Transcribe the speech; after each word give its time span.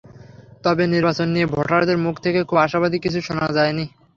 তবে 0.63 0.83
নির্বাচন 0.87 1.27
নিয়ে 1.29 1.47
ভোটারদের 1.53 1.97
মুখ 2.05 2.15
থেকে 2.25 2.39
খুব 2.43 2.57
আশাবাদী 2.65 2.97
কিছু 2.99 3.19
শোনা 3.21 3.47
যায়নি। 3.57 3.85